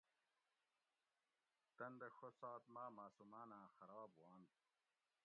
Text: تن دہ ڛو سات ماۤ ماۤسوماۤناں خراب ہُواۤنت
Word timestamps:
تن 1.77 1.91
دہ 1.99 2.07
ڛو 2.17 2.27
سات 2.39 2.63
ماۤ 2.73 2.89
ماۤسوماۤناں 2.95 3.65
خراب 3.75 4.09
ہُواۤنت 4.15 4.51